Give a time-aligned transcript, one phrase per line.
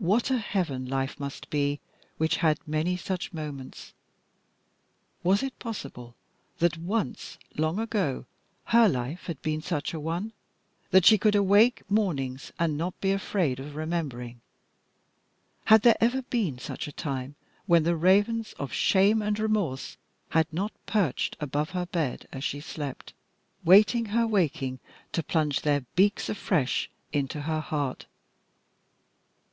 [0.00, 1.78] What a heaven a life must be
[2.16, 3.92] which had many such moments!
[5.22, 6.14] Was it possible
[6.56, 8.24] that once, long ago,
[8.64, 10.32] her life had been such an one
[10.90, 14.40] that she could awake mornings and not be afraid of remembering?
[15.66, 17.34] Had there ever been a time
[17.66, 19.98] when the ravens of shame and remorse
[20.30, 23.12] had not perched above her bed as she slept,
[23.66, 24.80] waiting her waking
[25.12, 28.06] to plunge their beaks afresh into her heart?